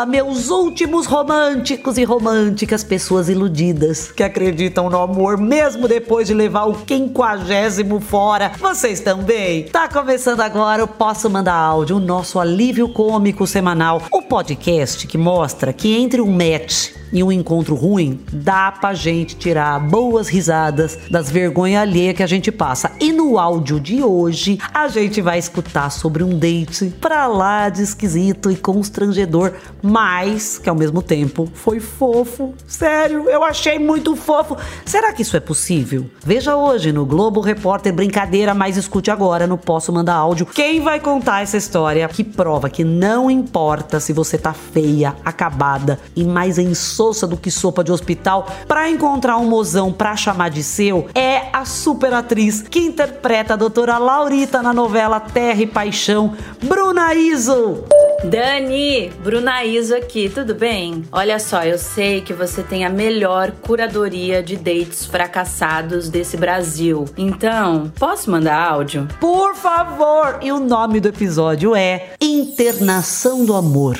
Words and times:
Fala, 0.00 0.10
meus 0.10 0.48
últimos 0.48 1.04
românticos 1.04 1.98
e 1.98 2.04
românticas, 2.04 2.82
pessoas 2.82 3.28
iludidas 3.28 4.10
que 4.10 4.22
acreditam 4.22 4.88
no 4.88 4.98
amor 4.98 5.36
mesmo 5.36 5.86
depois 5.86 6.26
de 6.26 6.32
levar 6.32 6.64
o 6.64 6.74
quinquagésimo 6.74 8.00
fora. 8.00 8.52
Vocês 8.58 9.02
bem? 9.26 9.64
Tá 9.64 9.88
começando 9.88 10.40
agora 10.40 10.84
o 10.84 10.88
Posso 10.88 11.28
Mandar 11.28 11.56
Áudio, 11.56 11.96
o 11.96 12.00
nosso 12.00 12.38
alívio 12.40 12.88
cômico 12.88 13.46
semanal, 13.46 14.02
o 14.10 14.22
podcast 14.22 15.06
que 15.06 15.18
mostra 15.18 15.70
que 15.70 15.94
entre 15.94 16.22
um 16.22 16.32
match 16.32 16.92
e 17.12 17.22
um 17.22 17.32
encontro 17.32 17.74
ruim, 17.74 18.20
dá 18.32 18.72
pra 18.72 18.94
gente 18.94 19.36
tirar 19.36 19.78
boas 19.80 20.28
risadas 20.28 20.98
das 21.10 21.30
vergonhas 21.30 21.82
alheias 21.82 22.16
que 22.16 22.22
a 22.22 22.26
gente 22.26 22.52
passa. 22.52 22.92
E 23.00 23.12
no 23.12 23.38
áudio 23.38 23.80
de 23.80 24.02
hoje, 24.02 24.58
a 24.72 24.88
gente 24.88 25.20
vai 25.20 25.38
escutar 25.38 25.90
sobre 25.90 26.22
um 26.22 26.38
date 26.38 26.92
pra 27.00 27.26
lá 27.26 27.68
de 27.68 27.82
esquisito 27.82 28.50
e 28.50 28.56
constrangedor, 28.56 29.54
mas 29.90 30.56
que 30.56 30.70
ao 30.70 30.76
mesmo 30.76 31.02
tempo 31.02 31.48
foi 31.52 31.80
fofo. 31.80 32.54
Sério, 32.64 33.28
eu 33.28 33.42
achei 33.42 33.76
muito 33.76 34.14
fofo. 34.14 34.56
Será 34.84 35.12
que 35.12 35.22
isso 35.22 35.36
é 35.36 35.40
possível? 35.40 36.08
Veja 36.24 36.54
hoje 36.54 36.92
no 36.92 37.04
Globo 37.04 37.40
Repórter 37.40 37.92
Brincadeira, 37.92 38.54
mas 38.54 38.76
escute 38.76 39.10
agora 39.10 39.48
no 39.48 39.58
Posso 39.58 39.92
Mandar 39.92 40.14
Áudio. 40.14 40.46
Quem 40.46 40.80
vai 40.80 41.00
contar 41.00 41.42
essa 41.42 41.56
história 41.56 42.06
que 42.06 42.22
prova 42.22 42.70
que 42.70 42.84
não 42.84 43.28
importa 43.28 43.98
se 43.98 44.12
você 44.12 44.38
tá 44.38 44.52
feia, 44.52 45.16
acabada 45.24 45.98
e 46.14 46.22
mais 46.22 46.56
insossa 46.56 47.26
do 47.26 47.36
que 47.36 47.50
sopa 47.50 47.82
de 47.82 47.90
hospital 47.90 48.46
para 48.68 48.88
encontrar 48.88 49.38
um 49.38 49.48
mozão 49.48 49.92
pra 49.92 50.14
chamar 50.14 50.50
de 50.50 50.62
seu 50.62 51.08
é 51.16 51.48
a 51.52 51.64
super 51.64 52.14
atriz 52.14 52.62
que 52.62 52.78
interpreta 52.78 53.54
a 53.54 53.56
doutora 53.56 53.98
Laurita 53.98 54.62
na 54.62 54.72
novela 54.72 55.18
Terra 55.18 55.62
e 55.62 55.66
Paixão, 55.66 56.34
Bruna 56.62 57.12
Iso. 57.12 57.84
Dani, 58.24 59.10
Bruna 59.22 59.64
Iso 59.64 59.94
aqui, 59.94 60.28
tudo 60.28 60.54
bem? 60.54 61.04
Olha 61.10 61.38
só, 61.38 61.64
eu 61.64 61.78
sei 61.78 62.20
que 62.20 62.34
você 62.34 62.62
tem 62.62 62.84
a 62.84 62.90
melhor 62.90 63.50
curadoria 63.50 64.42
de 64.42 64.56
dates 64.56 65.06
fracassados 65.06 66.10
desse 66.10 66.36
Brasil. 66.36 67.06
Então, 67.16 67.90
posso 67.98 68.30
mandar 68.30 68.60
áudio? 68.62 69.08
Por 69.18 69.54
favor! 69.54 70.38
E 70.42 70.52
o 70.52 70.60
nome 70.60 71.00
do 71.00 71.08
episódio 71.08 71.74
é 71.74 72.10
Internação 72.20 73.44
do 73.44 73.54
Amor. 73.54 73.98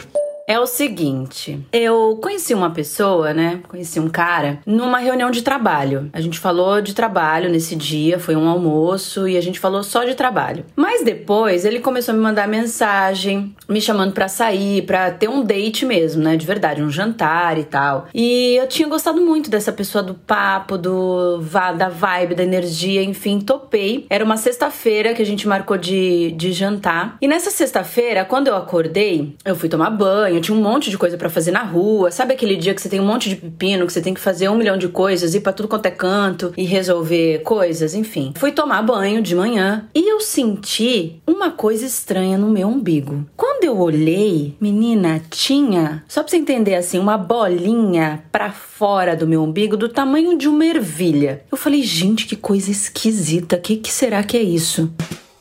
É 0.50 0.58
o 0.58 0.66
seguinte, 0.66 1.64
eu 1.72 2.18
conheci 2.20 2.52
uma 2.54 2.70
pessoa, 2.70 3.32
né? 3.32 3.60
Conheci 3.68 4.00
um 4.00 4.08
cara 4.08 4.58
numa 4.66 4.98
reunião 4.98 5.30
de 5.30 5.42
trabalho. 5.42 6.10
A 6.12 6.20
gente 6.20 6.40
falou 6.40 6.80
de 6.80 6.92
trabalho 6.92 7.48
nesse 7.48 7.76
dia, 7.76 8.18
foi 8.18 8.34
um 8.34 8.48
almoço 8.48 9.28
e 9.28 9.36
a 9.36 9.40
gente 9.40 9.60
falou 9.60 9.84
só 9.84 10.02
de 10.02 10.16
trabalho. 10.16 10.64
Mas 10.74 11.04
depois 11.04 11.64
ele 11.64 11.78
começou 11.78 12.12
a 12.12 12.16
me 12.16 12.22
mandar 12.24 12.48
mensagem, 12.48 13.54
me 13.68 13.80
chamando 13.80 14.12
para 14.12 14.26
sair, 14.26 14.82
para 14.82 15.12
ter 15.12 15.28
um 15.28 15.44
date 15.44 15.86
mesmo, 15.86 16.20
né? 16.20 16.36
De 16.36 16.44
verdade, 16.44 16.82
um 16.82 16.90
jantar 16.90 17.56
e 17.56 17.62
tal. 17.62 18.08
E 18.12 18.56
eu 18.56 18.66
tinha 18.66 18.88
gostado 18.88 19.20
muito 19.20 19.48
dessa 19.48 19.70
pessoa 19.70 20.02
do 20.02 20.14
papo, 20.14 20.76
do 20.76 21.38
da 21.78 21.88
vibe, 21.88 22.34
da 22.34 22.42
energia, 22.42 23.04
enfim, 23.04 23.38
topei. 23.38 24.04
Era 24.10 24.24
uma 24.24 24.36
sexta-feira 24.36 25.14
que 25.14 25.22
a 25.22 25.26
gente 25.26 25.46
marcou 25.46 25.78
de, 25.78 26.32
de 26.32 26.52
jantar. 26.52 27.18
E 27.20 27.28
nessa 27.28 27.52
sexta-feira, 27.52 28.24
quando 28.24 28.48
eu 28.48 28.56
acordei, 28.56 29.36
eu 29.44 29.54
fui 29.54 29.68
tomar 29.68 29.90
banho, 29.90 30.39
eu 30.40 30.42
tinha 30.42 30.56
um 30.56 30.62
monte 30.62 30.90
de 30.90 30.98
coisa 30.98 31.16
para 31.16 31.28
fazer 31.28 31.50
na 31.50 31.62
rua. 31.62 32.10
Sabe 32.10 32.32
aquele 32.32 32.56
dia 32.56 32.74
que 32.74 32.80
você 32.80 32.88
tem 32.88 32.98
um 32.98 33.06
monte 33.06 33.28
de 33.28 33.36
pepino, 33.36 33.86
que 33.86 33.92
você 33.92 34.00
tem 34.00 34.14
que 34.14 34.20
fazer 34.20 34.48
um 34.48 34.56
milhão 34.56 34.76
de 34.76 34.88
coisas, 34.88 35.34
ir 35.34 35.40
pra 35.40 35.52
tudo 35.52 35.68
quanto 35.68 35.86
é 35.86 35.90
canto 35.90 36.52
e 36.56 36.64
resolver 36.64 37.40
coisas, 37.40 37.94
enfim. 37.94 38.32
Fui 38.36 38.50
tomar 38.50 38.82
banho 38.82 39.22
de 39.22 39.34
manhã 39.34 39.88
e 39.94 40.10
eu 40.10 40.20
senti 40.20 41.20
uma 41.26 41.50
coisa 41.50 41.84
estranha 41.84 42.38
no 42.38 42.48
meu 42.48 42.68
umbigo. 42.68 43.26
Quando 43.36 43.64
eu 43.64 43.78
olhei, 43.78 44.56
menina, 44.60 45.20
tinha, 45.30 46.02
só 46.08 46.22
pra 46.22 46.30
você 46.30 46.38
entender 46.38 46.74
assim, 46.74 46.98
uma 46.98 47.18
bolinha 47.18 48.24
pra 48.32 48.50
fora 48.50 49.14
do 49.14 49.26
meu 49.26 49.42
umbigo 49.42 49.76
do 49.76 49.88
tamanho 49.88 50.38
de 50.38 50.48
uma 50.48 50.64
ervilha. 50.64 51.42
Eu 51.52 51.58
falei, 51.58 51.82
gente, 51.82 52.26
que 52.26 52.36
coisa 52.36 52.70
esquisita, 52.70 53.58
que 53.58 53.76
que 53.76 53.92
será 53.92 54.22
que 54.22 54.36
é 54.36 54.42
isso? 54.42 54.90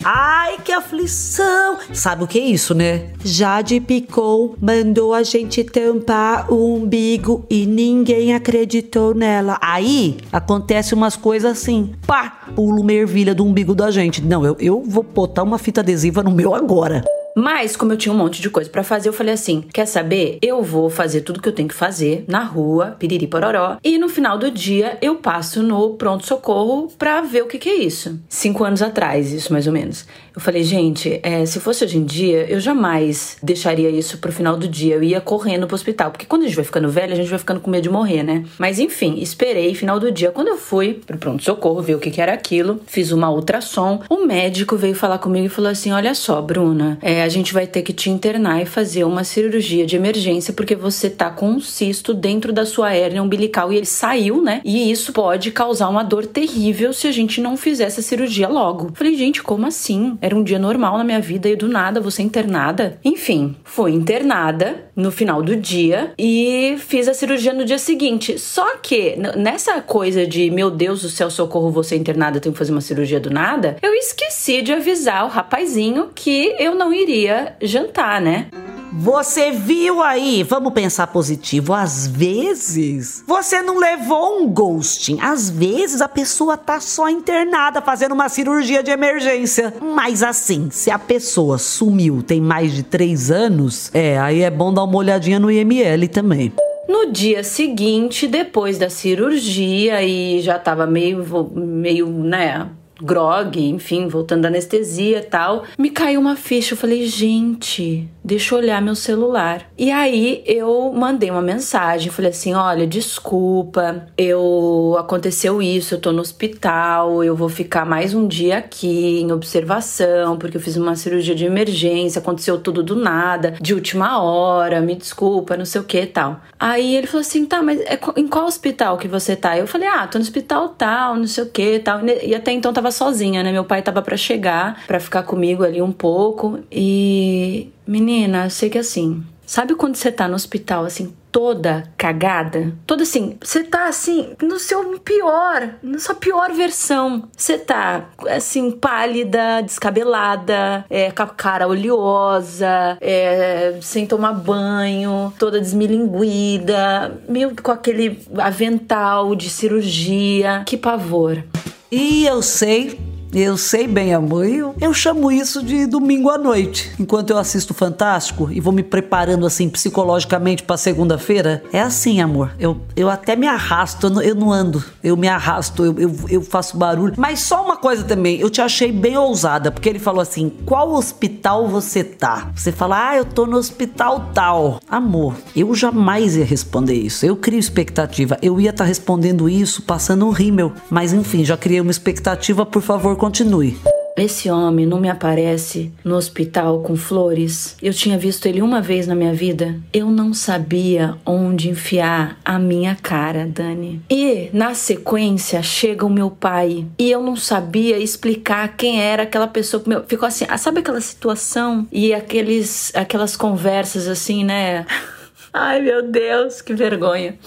Ai, 0.03 0.57
que 0.63 0.71
aflição! 0.71 1.77
Sabe 1.93 2.23
o 2.23 2.27
que 2.27 2.39
é 2.39 2.43
isso, 2.43 2.73
né? 2.73 3.09
Jade 3.23 3.81
Picou 3.81 4.55
mandou 4.61 5.13
a 5.13 5.23
gente 5.23 5.61
tampar 5.65 6.49
o 6.51 6.75
umbigo 6.75 7.45
e 7.49 7.65
ninguém 7.65 8.33
acreditou 8.33 9.13
nela. 9.13 9.57
Aí 9.61 10.17
acontece 10.31 10.93
umas 10.93 11.17
coisas 11.17 11.51
assim. 11.51 11.91
Pá! 12.07 12.47
Pulo 12.55 12.81
uma 12.81 12.93
ervilha 12.93 13.35
do 13.35 13.45
umbigo 13.45 13.75
da 13.75 13.91
gente. 13.91 14.21
Não, 14.21 14.45
eu, 14.45 14.55
eu 14.57 14.81
vou 14.81 15.03
botar 15.03 15.43
uma 15.43 15.57
fita 15.57 15.81
adesiva 15.81 16.23
no 16.23 16.31
meu 16.31 16.55
agora. 16.55 17.03
Mas, 17.39 17.77
como 17.77 17.93
eu 17.93 17.97
tinha 17.97 18.13
um 18.13 18.17
monte 18.17 18.41
de 18.41 18.49
coisa 18.49 18.69
para 18.69 18.83
fazer, 18.83 19.07
eu 19.07 19.13
falei 19.13 19.33
assim: 19.33 19.63
quer 19.73 19.85
saber? 19.85 20.37
Eu 20.41 20.61
vou 20.61 20.89
fazer 20.89 21.21
tudo 21.21 21.41
que 21.41 21.47
eu 21.47 21.53
tenho 21.53 21.69
que 21.69 21.73
fazer 21.73 22.25
na 22.27 22.43
rua, 22.43 22.97
piriri 22.99 23.27
pororó, 23.27 23.77
e 23.81 23.97
no 23.97 24.09
final 24.09 24.37
do 24.37 24.51
dia 24.51 24.97
eu 25.01 25.15
passo 25.15 25.63
no 25.63 25.91
pronto-socorro 25.91 26.89
pra 26.97 27.21
ver 27.21 27.43
o 27.43 27.47
que, 27.47 27.57
que 27.57 27.69
é 27.69 27.75
isso. 27.75 28.19
Cinco 28.27 28.65
anos 28.65 28.81
atrás, 28.81 29.31
isso 29.31 29.53
mais 29.53 29.67
ou 29.67 29.73
menos. 29.73 30.05
Eu 30.35 30.41
falei, 30.41 30.63
gente, 30.63 31.19
é, 31.23 31.45
se 31.45 31.59
fosse 31.59 31.83
hoje 31.83 31.97
em 31.97 32.03
dia, 32.03 32.45
eu 32.49 32.59
jamais 32.59 33.37
deixaria 33.41 33.89
isso 33.89 34.17
pro 34.17 34.31
final 34.31 34.57
do 34.57 34.67
dia. 34.67 34.95
Eu 34.95 35.03
ia 35.03 35.19
correndo 35.21 35.67
pro 35.67 35.75
hospital. 35.75 36.11
Porque 36.11 36.25
quando 36.25 36.43
a 36.43 36.45
gente 36.45 36.55
vai 36.55 36.65
ficando 36.65 36.89
velho, 36.89 37.13
a 37.13 37.15
gente 37.15 37.29
vai 37.29 37.39
ficando 37.39 37.59
com 37.59 37.69
medo 37.69 37.83
de 37.83 37.89
morrer, 37.89 38.23
né? 38.23 38.45
Mas 38.57 38.79
enfim, 38.79 39.19
esperei 39.19 39.73
final 39.75 39.99
do 39.99 40.11
dia. 40.11 40.31
Quando 40.31 40.49
eu 40.49 40.57
fui 40.57 40.93
pro 41.05 41.17
pronto-socorro 41.17 41.81
ver 41.81 41.95
o 41.95 41.99
que, 41.99 42.11
que 42.11 42.21
era 42.21 42.33
aquilo, 42.33 42.81
fiz 42.85 43.11
uma 43.11 43.29
ultrassom, 43.29 44.01
o 44.09 44.25
médico 44.25 44.77
veio 44.77 44.95
falar 44.95 45.17
comigo 45.19 45.45
e 45.45 45.49
falou 45.49 45.71
assim: 45.71 45.91
olha 45.91 46.13
só, 46.13 46.41
Bruna, 46.41 46.97
é, 47.01 47.23
a 47.23 47.28
gente 47.29 47.53
vai 47.53 47.67
ter 47.67 47.81
que 47.81 47.93
te 47.93 48.09
internar 48.09 48.61
e 48.61 48.65
fazer 48.65 49.03
uma 49.03 49.23
cirurgia 49.23 49.85
de 49.85 49.95
emergência 49.95 50.53
porque 50.53 50.75
você 50.75 51.09
tá 51.09 51.29
com 51.29 51.51
um 51.51 51.59
cisto 51.59 52.13
dentro 52.13 52.51
da 52.51 52.65
sua 52.65 52.93
hérnia 52.93 53.23
umbilical 53.23 53.71
e 53.71 53.77
ele 53.77 53.85
saiu, 53.85 54.41
né? 54.41 54.61
E 54.65 54.91
isso 54.91 55.13
pode 55.13 55.51
causar 55.51 55.89
uma 55.89 56.03
dor 56.03 56.25
terrível 56.25 56.91
se 56.93 57.07
a 57.07 57.11
gente 57.11 57.41
não 57.41 57.55
fizer 57.55 57.85
essa 57.85 58.01
cirurgia 58.01 58.47
logo. 58.47 58.91
Falei, 58.93 59.15
gente, 59.15 59.41
como 59.41 59.65
assim? 59.65 60.17
Era 60.21 60.35
um 60.35 60.43
dia 60.43 60.59
normal 60.59 60.97
na 60.97 61.03
minha 61.03 61.21
vida 61.21 61.49
e 61.49 61.55
do 61.55 61.67
nada 61.67 62.01
você 62.01 62.21
internada? 62.21 62.97
Enfim, 63.03 63.55
fui 63.63 63.91
internada 63.91 64.88
no 64.99 65.11
final 65.11 65.41
do 65.41 65.55
dia 65.55 66.13
e 66.17 66.75
fiz 66.79 67.07
a 67.07 67.13
cirurgia 67.13 67.53
no 67.53 67.65
dia 67.65 67.79
seguinte. 67.79 68.37
Só 68.37 68.77
que 68.77 69.15
nessa 69.35 69.81
coisa 69.81 70.25
de 70.27 70.49
meu 70.51 70.69
Deus 70.69 71.01
do 71.01 71.09
céu, 71.09 71.29
socorro, 71.29 71.71
você 71.71 71.95
internada, 71.95 72.39
tenho 72.39 72.53
que 72.53 72.59
fazer 72.59 72.71
uma 72.71 72.81
cirurgia 72.81 73.19
do 73.19 73.29
nada, 73.29 73.77
eu 73.81 73.93
esqueci 73.93 74.61
de 74.61 74.73
avisar 74.73 75.25
o 75.25 75.29
rapazinho 75.29 76.09
que 76.13 76.55
eu 76.59 76.75
não 76.75 76.93
iria 76.93 77.19
ia 77.19 77.55
jantar, 77.61 78.21
né? 78.21 78.47
Você 78.91 79.51
viu 79.51 80.01
aí? 80.01 80.41
Vamos 80.41 80.73
pensar 80.73 81.07
positivo. 81.07 81.73
Às 81.73 82.07
vezes 82.07 83.23
você 83.27 83.61
não 83.61 83.77
levou 83.77 84.41
um 84.41 84.47
ghosting. 84.47 85.19
Às 85.21 85.49
vezes 85.49 86.01
a 86.01 86.09
pessoa 86.09 86.57
tá 86.57 86.79
só 86.79 87.07
internada 87.07 87.81
fazendo 87.81 88.13
uma 88.13 88.27
cirurgia 88.29 88.81
de 88.81 88.89
emergência. 88.89 89.73
Mas 89.79 90.23
assim, 90.23 90.69
se 90.71 90.89
a 90.89 90.97
pessoa 90.97 91.57
sumiu 91.57 92.23
tem 92.23 92.41
mais 92.41 92.73
de 92.73 92.83
três 92.83 93.29
anos, 93.29 93.91
é, 93.93 94.17
aí 94.17 94.41
é 94.41 94.49
bom 94.49 94.73
dar 94.73 94.83
uma 94.83 94.97
olhadinha 94.97 95.39
no 95.39 95.51
IML 95.51 96.07
também. 96.07 96.51
No 96.87 97.11
dia 97.11 97.43
seguinte, 97.43 98.27
depois 98.27 98.79
da 98.79 98.89
cirurgia 98.89 100.01
e 100.01 100.41
já 100.41 100.57
tava 100.57 100.87
meio, 100.87 101.23
meio, 101.53 102.07
né, 102.09 102.67
grog, 103.01 103.57
enfim, 103.57 104.07
voltando 104.07 104.41
da 104.41 104.47
anestesia 104.49 105.19
e 105.19 105.23
tal, 105.23 105.63
me 105.77 105.89
caiu 105.89 106.19
uma 106.19 106.35
ficha. 106.35 106.73
Eu 106.73 106.77
falei, 106.77 107.05
gente, 107.05 108.07
deixa 108.29 108.53
eu 108.53 108.59
olhar 108.59 108.79
meu 108.79 108.93
celular. 108.93 109.65
E 109.75 109.91
aí 109.91 110.43
eu 110.45 110.93
mandei 110.93 111.31
uma 111.31 111.41
mensagem, 111.41 112.11
falei 112.11 112.29
assim: 112.29 112.53
olha, 112.53 112.85
desculpa, 112.85 114.05
eu 114.15 114.95
aconteceu 114.99 115.61
isso, 115.61 115.95
eu 115.95 115.99
tô 115.99 116.11
no 116.11 116.21
hospital, 116.21 117.23
eu 117.23 117.35
vou 117.35 117.49
ficar 117.49 117.85
mais 117.85 118.13
um 118.13 118.27
dia 118.27 118.59
aqui 118.59 119.19
em 119.19 119.31
observação, 119.31 120.37
porque 120.37 120.57
eu 120.57 120.61
fiz 120.61 120.77
uma 120.77 120.95
cirurgia 120.95 121.33
de 121.33 121.45
emergência, 121.45 122.19
aconteceu 122.19 122.59
tudo 122.59 122.83
do 122.83 122.95
nada, 122.95 123.55
de 123.59 123.73
última 123.73 124.21
hora, 124.21 124.79
me 124.79 124.95
desculpa, 124.95 125.57
não 125.57 125.65
sei 125.65 125.81
o 125.81 125.83
que 125.83 126.05
tal. 126.05 126.41
Aí 126.59 126.95
ele 126.95 127.07
falou 127.07 127.21
assim: 127.21 127.45
tá, 127.47 127.63
mas 127.63 127.81
é, 127.81 127.99
em 128.15 128.27
qual 128.27 128.45
hospital 128.45 128.97
que 128.99 129.07
você 129.07 129.35
tá? 129.35 129.57
Eu 129.57 129.65
falei: 129.65 129.87
ah, 129.87 130.05
tô 130.05 130.19
no 130.19 130.23
hospital 130.23 130.69
tal, 130.69 131.15
não 131.15 131.25
sei 131.25 131.45
o 131.45 131.49
que 131.49 131.79
tal. 131.79 132.01
E 132.05 132.35
até 132.35 132.51
então 132.51 132.71
tava 132.71 132.91
sozinha, 132.91 133.41
né? 133.41 133.51
Meu 133.51 133.63
pai 133.63 133.81
tava 133.81 134.03
para 134.03 134.15
chegar, 134.15 134.83
para 134.85 134.99
ficar 134.99 135.23
comigo 135.23 135.63
ali 135.63 135.81
um 135.81 135.91
pouco. 135.91 136.59
E 136.71 137.71
menina, 137.89 138.45
eu 138.45 138.49
sei 138.51 138.69
que 138.69 138.77
assim, 138.77 139.23
sabe 139.45 139.73
quando 139.73 139.95
você 139.95 140.11
tá 140.11 140.27
no 140.27 140.35
hospital 140.35 140.85
assim, 140.85 141.11
toda 141.31 141.91
cagada, 141.97 142.73
toda 142.85 143.03
assim, 143.03 143.35
você 143.41 143.63
tá 143.63 143.87
assim, 143.87 144.35
no 144.41 144.59
seu 144.59 144.99
pior, 144.99 145.75
na 145.81 145.97
sua 145.97 146.15
pior 146.15 146.51
versão. 146.53 147.27
Você 147.35 147.57
tá 147.57 148.09
assim, 148.29 148.71
pálida, 148.71 149.61
descabelada, 149.61 150.85
é, 150.89 151.11
com 151.11 151.23
a 151.23 151.27
cara 151.27 151.67
oleosa, 151.67 152.97
é, 153.01 153.77
sem 153.81 154.05
tomar 154.05 154.33
banho, 154.33 155.33
toda 155.39 155.59
desmilinguida, 155.59 157.19
meio 157.27 157.55
com 157.61 157.71
aquele 157.71 158.19
avental 158.37 159.35
de 159.35 159.49
cirurgia. 159.49 160.63
Que 160.65 160.77
pavor. 160.77 161.43
E 161.91 162.25
eu 162.25 162.41
sei 162.43 162.99
Eu 163.31 163.57
sei 163.57 163.87
bem, 163.87 164.13
amor. 164.13 164.45
Eu, 164.47 164.75
eu 164.81 164.93
chamo 164.93 165.31
isso 165.31 165.63
de 165.63 165.85
domingo 165.85 166.29
à 166.29 166.37
noite. 166.37 166.91
Enquanto 166.99 167.29
eu 167.29 167.37
assisto 167.37 167.73
Fantástico 167.73 168.49
e 168.51 168.59
vou 168.59 168.73
me 168.73 168.83
preparando 168.83 169.45
assim 169.45 169.69
psicologicamente 169.69 170.63
pra 170.63 170.77
segunda-feira. 170.77 171.63
É 171.71 171.79
assim, 171.79 172.19
amor. 172.19 172.51
Eu, 172.59 172.81
eu 172.95 173.09
até 173.09 173.35
me 173.35 173.47
arrasto, 173.47 174.07
eu 174.07 174.09
não, 174.09 174.21
eu 174.21 174.35
não 174.35 174.51
ando. 174.51 174.83
Eu 175.03 175.15
me 175.15 175.27
arrasto, 175.27 175.85
eu, 175.85 175.99
eu, 175.99 176.15
eu 176.27 176.41
faço 176.41 176.75
barulho. 176.75 177.13
Mas 177.17 177.39
só 177.39 177.63
uma 177.63 177.77
coisa 177.77 178.03
também, 178.03 178.39
eu 178.39 178.49
te 178.49 178.61
achei 178.61 178.91
bem 178.91 179.15
ousada, 179.15 179.71
porque 179.71 179.87
ele 179.87 179.99
falou 179.99 180.21
assim: 180.21 180.51
qual 180.65 180.91
hospital 180.91 181.67
você 181.67 182.03
tá? 182.03 182.51
Você 182.55 182.71
fala, 182.71 183.11
ah, 183.11 183.17
eu 183.17 183.25
tô 183.25 183.45
no 183.45 183.57
hospital 183.57 184.29
tal. 184.33 184.79
Amor, 184.89 185.35
eu 185.55 185.73
jamais 185.75 186.35
ia 186.35 186.45
responder 186.45 186.95
isso. 186.95 187.25
Eu 187.25 187.35
crio 187.35 187.59
expectativa. 187.59 188.37
Eu 188.41 188.59
ia 188.59 188.71
estar 188.71 188.83
tá 188.83 188.87
respondendo 188.87 189.47
isso 189.47 189.83
passando 189.83 190.25
um 190.25 190.31
rímel. 190.31 190.73
Mas 190.89 191.13
enfim, 191.13 191.45
já 191.45 191.55
criei 191.55 191.79
uma 191.79 191.91
expectativa, 191.91 192.65
por 192.65 192.81
favor, 192.81 193.15
continue. 193.19 193.77
Esse 194.15 194.49
homem 194.49 194.85
não 194.85 194.99
me 194.99 195.09
aparece 195.09 195.91
no 196.03 196.15
hospital 196.15 196.81
com 196.81 196.95
flores. 196.95 197.75
Eu 197.81 197.93
tinha 197.93 198.17
visto 198.17 198.45
ele 198.45 198.61
uma 198.61 198.81
vez 198.81 199.07
na 199.07 199.15
minha 199.15 199.33
vida. 199.33 199.79
Eu 199.93 200.09
não 200.09 200.33
sabia 200.33 201.15
onde 201.25 201.69
enfiar 201.69 202.37
a 202.43 202.57
minha 202.57 202.95
cara, 202.95 203.45
Dani. 203.45 204.01
E 204.09 204.49
na 204.51 204.73
sequência 204.73 205.61
chega 205.61 206.05
o 206.05 206.09
meu 206.09 206.31
pai 206.31 206.85
e 206.97 207.11
eu 207.11 207.21
não 207.21 207.35
sabia 207.35 207.97
explicar 207.97 208.75
quem 208.75 209.01
era 209.01 209.23
aquela 209.23 209.47
pessoa. 209.47 209.83
Meu, 209.85 210.03
ficou 210.05 210.27
assim, 210.27 210.45
ah, 210.49 210.57
sabe 210.57 210.79
aquela 210.79 211.01
situação 211.01 211.87
e 211.91 212.13
aqueles, 212.13 212.93
aquelas 212.95 213.37
conversas 213.37 214.07
assim, 214.07 214.43
né? 214.43 214.85
Ai 215.53 215.81
meu 215.81 216.03
Deus, 216.03 216.61
que 216.61 216.73
vergonha. 216.73 217.37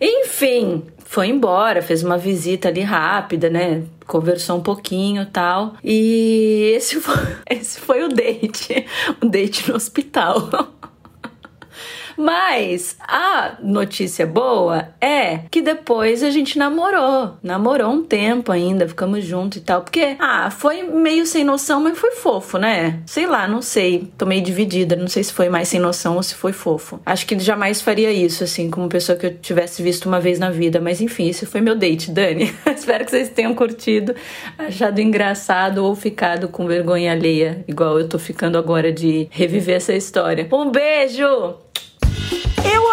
Enfim, 0.00 0.82
foi 1.10 1.26
embora, 1.26 1.82
fez 1.82 2.04
uma 2.04 2.16
visita 2.16 2.68
ali 2.68 2.82
rápida, 2.82 3.50
né? 3.50 3.82
Conversou 4.06 4.58
um 4.58 4.62
pouquinho 4.62 5.26
tal. 5.26 5.74
E 5.82 6.72
esse 6.76 7.00
foi, 7.02 7.16
esse 7.50 7.80
foi 7.80 8.04
o 8.04 8.08
date. 8.08 8.86
O 9.20 9.26
date 9.28 9.68
no 9.68 9.74
hospital. 9.74 10.48
Mas 12.20 12.96
a 13.00 13.56
notícia 13.62 14.26
boa 14.26 14.88
é 15.00 15.38
que 15.50 15.62
depois 15.62 16.22
a 16.22 16.28
gente 16.28 16.58
namorou. 16.58 17.38
Namorou 17.42 17.90
um 17.90 18.04
tempo 18.04 18.52
ainda, 18.52 18.86
ficamos 18.86 19.24
juntos 19.24 19.58
e 19.58 19.60
tal. 19.62 19.80
Porque, 19.80 20.16
ah, 20.18 20.50
foi 20.50 20.82
meio 20.82 21.24
sem 21.24 21.42
noção, 21.44 21.80
mas 21.80 21.98
foi 21.98 22.10
fofo, 22.10 22.58
né? 22.58 23.00
Sei 23.06 23.26
lá, 23.26 23.48
não 23.48 23.62
sei. 23.62 24.12
Tô 24.18 24.26
meio 24.26 24.42
dividida. 24.42 24.94
Não 24.94 25.08
sei 25.08 25.24
se 25.24 25.32
foi 25.32 25.48
mais 25.48 25.68
sem 25.68 25.80
noção 25.80 26.16
ou 26.16 26.22
se 26.22 26.34
foi 26.34 26.52
fofo. 26.52 27.00
Acho 27.06 27.24
que 27.26 27.38
jamais 27.38 27.80
faria 27.80 28.12
isso, 28.12 28.44
assim, 28.44 28.70
como 28.70 28.86
pessoa 28.88 29.16
que 29.16 29.26
eu 29.26 29.38
tivesse 29.38 29.82
visto 29.82 30.06
uma 30.06 30.20
vez 30.20 30.38
na 30.38 30.50
vida. 30.50 30.78
Mas 30.78 31.00
enfim, 31.00 31.28
esse 31.28 31.46
foi 31.46 31.62
meu 31.62 31.74
date, 31.74 32.10
Dani. 32.10 32.54
Espero 32.76 33.04
que 33.04 33.10
vocês 33.12 33.30
tenham 33.30 33.54
curtido, 33.54 34.14
achado 34.58 35.00
engraçado 35.00 35.84
ou 35.84 35.94
ficado 35.94 36.48
com 36.48 36.66
vergonha 36.66 37.12
alheia, 37.12 37.64
igual 37.66 37.98
eu 37.98 38.06
tô 38.08 38.18
ficando 38.18 38.58
agora 38.58 38.92
de 38.92 39.26
reviver 39.30 39.76
essa 39.76 39.94
história. 39.94 40.46
Um 40.52 40.70
beijo! 40.70 41.69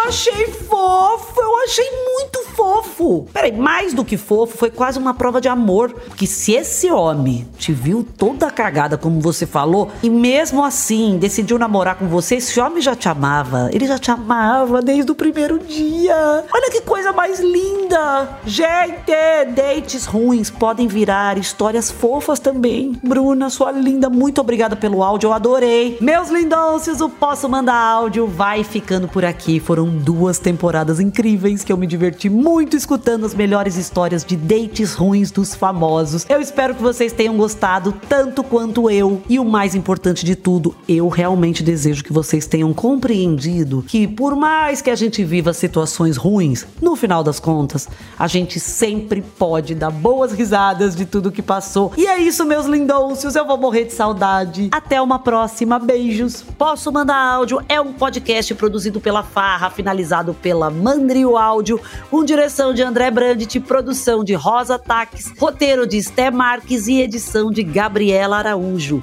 Achei 0.08 0.46
fofo, 0.46 1.38
eu 1.38 1.64
achei 1.64 1.84
muito 2.14 2.42
fofo. 2.56 3.26
Peraí, 3.30 3.52
mais 3.52 3.92
do 3.92 4.02
que 4.02 4.16
fofo, 4.16 4.56
foi 4.56 4.70
quase 4.70 4.98
uma 4.98 5.12
prova 5.12 5.38
de 5.38 5.48
amor. 5.48 5.94
Que 6.16 6.26
se 6.26 6.52
esse 6.54 6.90
homem 6.90 7.46
te 7.58 7.74
viu 7.74 8.06
toda 8.16 8.50
cagada, 8.50 8.96
como 8.96 9.20
você 9.20 9.44
falou, 9.46 9.90
e 10.02 10.08
mesmo 10.08 10.64
assim 10.64 11.18
decidiu 11.18 11.58
namorar 11.58 11.96
com 11.96 12.08
você, 12.08 12.36
esse 12.36 12.58
homem 12.58 12.80
já 12.80 12.96
te 12.96 13.06
amava. 13.06 13.68
Ele 13.70 13.86
já 13.86 13.98
te 13.98 14.10
amava 14.10 14.80
desde 14.80 15.12
o 15.12 15.14
primeiro 15.14 15.58
dia. 15.58 16.42
Olha 16.50 16.70
que 16.70 16.80
coisa 16.80 17.12
mais 17.12 17.38
linda. 17.38 18.40
Gente, 18.46 19.12
dates 19.54 20.06
ruins 20.06 20.48
podem 20.48 20.88
virar 20.88 21.36
histórias 21.36 21.90
fofas 21.90 22.38
também. 22.38 22.98
Bruna, 23.04 23.50
sua 23.50 23.70
linda, 23.72 24.08
muito 24.08 24.40
obrigada 24.40 24.74
pelo 24.74 25.02
áudio, 25.02 25.28
eu 25.28 25.34
adorei. 25.34 25.98
Meus 26.00 26.30
lindôncios, 26.30 27.02
o 27.02 27.10
Posso 27.10 27.46
Mandar 27.46 27.76
Áudio 27.76 28.26
vai 28.26 28.64
ficando 28.64 29.06
por 29.06 29.22
aqui 29.22 29.60
foram 29.60 29.97
duas 29.98 30.38
temporadas 30.38 31.00
incríveis 31.00 31.64
que 31.64 31.72
eu 31.72 31.76
me 31.76 31.86
diverti 31.86 32.30
muito 32.30 32.76
escutando 32.76 33.26
as 33.26 33.34
melhores 33.34 33.76
histórias 33.76 34.24
de 34.24 34.36
dates 34.36 34.94
ruins 34.94 35.30
dos 35.30 35.54
famosos. 35.54 36.24
Eu 36.28 36.40
espero 36.40 36.74
que 36.74 36.82
vocês 36.82 37.12
tenham 37.12 37.36
gostado 37.36 37.92
tanto 38.08 38.42
quanto 38.44 38.88
eu. 38.88 39.20
E 39.28 39.38
o 39.38 39.44
mais 39.44 39.74
importante 39.74 40.24
de 40.24 40.36
tudo, 40.36 40.74
eu 40.88 41.08
realmente 41.08 41.62
desejo 41.62 42.04
que 42.04 42.12
vocês 42.12 42.46
tenham 42.46 42.72
compreendido 42.72 43.84
que 43.86 44.06
por 44.06 44.36
mais 44.36 44.80
que 44.80 44.90
a 44.90 44.96
gente 44.96 45.24
viva 45.24 45.52
situações 45.52 46.16
ruins, 46.16 46.66
no 46.80 46.94
final 46.94 47.24
das 47.24 47.40
contas, 47.40 47.88
a 48.16 48.28
gente 48.28 48.60
sempre 48.60 49.20
pode 49.20 49.74
dar 49.74 49.90
boas 49.90 50.32
risadas 50.32 50.94
de 50.94 51.04
tudo 51.04 51.32
que 51.32 51.42
passou. 51.42 51.92
E 51.96 52.06
é 52.06 52.18
isso, 52.18 52.44
meus 52.44 52.66
lindôncios. 52.66 53.34
Eu 53.34 53.46
vou 53.46 53.58
morrer 53.58 53.84
de 53.84 53.92
saudade. 53.92 54.68
Até 54.70 55.02
uma 55.02 55.18
próxima. 55.18 55.78
Beijos. 55.80 56.44
Posso 56.56 56.92
mandar 56.92 57.16
áudio? 57.16 57.60
É 57.68 57.80
um 57.80 57.92
podcast 57.92 58.54
produzido 58.54 59.00
pela 59.00 59.22
Fá 59.22 59.48
Barra, 59.48 59.70
finalizado 59.88 60.34
pela 60.34 60.70
Mandrio 60.70 61.38
Áudio, 61.38 61.80
com 62.10 62.22
direção 62.22 62.74
de 62.74 62.82
André 62.82 63.10
Brandt, 63.10 63.58
produção 63.60 64.22
de 64.22 64.34
Rosa 64.34 64.78
Taques, 64.78 65.32
roteiro 65.38 65.86
de 65.86 65.96
Esté 65.96 66.30
Marques 66.30 66.88
e 66.88 67.00
edição 67.00 67.50
de 67.50 67.62
Gabriela 67.62 68.36
Araújo. 68.36 69.02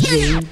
Gente, 0.00 0.44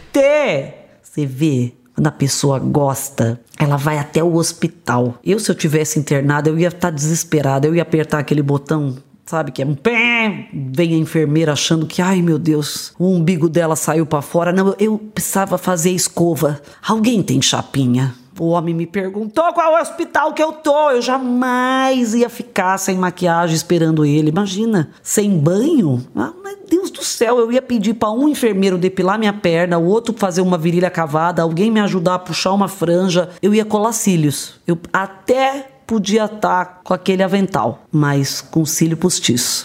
você 1.02 1.26
vê 1.26 1.72
quando 1.94 2.06
a 2.06 2.12
pessoa 2.12 2.60
gosta, 2.60 3.40
ela 3.58 3.76
vai 3.76 3.98
até 3.98 4.22
o 4.22 4.36
hospital. 4.36 5.16
Eu, 5.24 5.40
se 5.40 5.50
eu 5.50 5.54
tivesse 5.54 5.98
internado, 5.98 6.50
eu 6.50 6.58
ia 6.58 6.68
estar 6.68 6.90
desesperada, 6.90 7.66
eu 7.66 7.74
ia 7.74 7.82
apertar 7.82 8.20
aquele 8.20 8.42
botão 8.42 8.96
sabe? 9.26 9.52
Que 9.52 9.62
é 9.62 9.66
um 9.66 9.74
pé. 9.74 10.48
Vem 10.52 10.94
a 10.94 10.98
enfermeira 10.98 11.54
achando 11.54 11.86
que, 11.86 12.02
ai 12.02 12.20
meu 12.20 12.38
Deus, 12.38 12.92
o 12.98 13.08
umbigo 13.08 13.48
dela 13.48 13.74
saiu 13.74 14.04
para 14.04 14.20
fora. 14.20 14.52
Não, 14.52 14.74
eu 14.78 14.98
precisava 14.98 15.56
fazer 15.56 15.90
escova. 15.90 16.60
Alguém 16.86 17.22
tem 17.22 17.40
chapinha? 17.40 18.14
O 18.38 18.48
homem 18.48 18.74
me 18.74 18.86
perguntou 18.86 19.52
qual 19.52 19.76
é 19.76 19.78
o 19.78 19.82
hospital 19.82 20.32
que 20.32 20.42
eu 20.42 20.52
tô. 20.52 20.90
Eu 20.90 21.00
jamais 21.00 22.14
ia 22.14 22.28
ficar 22.28 22.78
sem 22.78 22.96
maquiagem 22.96 23.54
esperando 23.54 24.04
ele. 24.04 24.30
Imagina, 24.30 24.90
sem 25.02 25.38
banho? 25.38 26.04
Ah, 26.14 26.32
meu 26.42 26.58
Deus 26.68 26.90
do 26.90 27.04
céu, 27.04 27.38
eu 27.38 27.52
ia 27.52 27.62
pedir 27.62 27.94
para 27.94 28.10
um 28.10 28.28
enfermeiro 28.28 28.78
depilar 28.78 29.18
minha 29.18 29.32
perna, 29.32 29.78
o 29.78 29.86
outro 29.86 30.14
fazer 30.16 30.40
uma 30.40 30.58
virilha 30.58 30.90
cavada, 30.90 31.42
alguém 31.42 31.70
me 31.70 31.80
ajudar 31.80 32.14
a 32.14 32.18
puxar 32.18 32.52
uma 32.52 32.68
franja. 32.68 33.30
Eu 33.42 33.54
ia 33.54 33.64
colar 33.64 33.92
cílios. 33.92 34.54
Eu 34.66 34.78
até 34.92 35.68
podia 35.86 36.24
estar 36.24 36.64
tá 36.64 36.80
com 36.82 36.94
aquele 36.94 37.22
avental, 37.22 37.84
mas 37.92 38.40
com 38.40 38.64
cílio 38.64 38.96
postiço. 38.96 39.64